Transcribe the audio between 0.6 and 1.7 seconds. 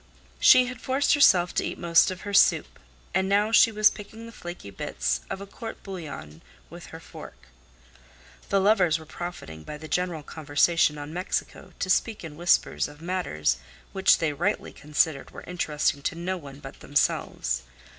had forced herself to